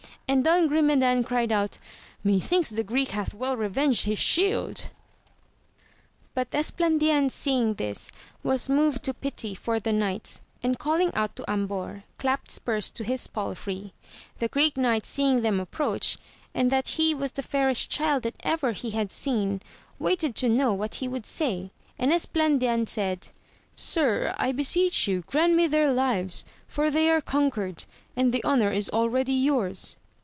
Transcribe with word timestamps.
And 0.27 0.45
Don 0.45 0.67
Grume 0.69 0.97
dan 0.97 1.25
cried 1.25 1.51
out, 1.51 1.77
methinks 2.23 2.69
the 2.69 2.85
Greek 2.85 3.09
hath 3.09 3.33
well 3.33 3.57
revenged 3.57 4.05
his 4.05 4.17
shield! 4.17 4.89
But 6.33 6.49
Esplandian 6.51 7.29
seeing 7.29 7.73
this 7.73 8.13
was 8.41 8.69
moved 8.69 9.03
to 9.03 9.13
pity 9.13 9.53
for 9.53 9.77
the 9.77 9.91
knights, 9.91 10.41
and 10.63 10.79
calling 10.79 11.13
out 11.15 11.35
to 11.35 11.51
Ambor, 11.51 12.03
clapt 12.17 12.49
spurs 12.49 12.89
to 12.91 13.03
his 13.03 13.27
palfrey, 13.27 13.91
the 14.39 14.47
Greek 14.47 14.77
Knight 14.77 15.05
seeing 15.05 15.41
them 15.41 15.59
approach, 15.59 16.17
and 16.55 16.71
that 16.71 16.87
he 16.95 17.13
was 17.13 17.33
the 17.33 17.43
fairest 17.43 17.89
child 17.89 18.23
that 18.23 18.35
ever 18.39 18.71
he 18.71 18.91
had 18.91 19.11
seen, 19.11 19.61
waited 19.99 20.33
to 20.37 20.47
know 20.47 20.71
what 20.73 20.95
he 20.95 21.09
would 21.09 21.25
say, 21.25 21.71
and 21.99 22.13
Esplan 22.13 22.57
dian 22.57 22.87
said. 22.87 23.27
Sir, 23.75 24.33
I 24.37 24.53
beseech 24.53 25.09
you 25.09 25.25
grant 25.27 25.55
me 25.55 25.67
their 25.67 25.91
lives, 25.93 26.45
for 26.69 26.89
they 26.89 27.09
are 27.09 27.19
conquered, 27.19 27.83
and 28.15 28.31
the 28.31 28.45
honour 28.45 28.71
is 28.71 28.87
already 28.91 29.33
yours. 29.33 29.97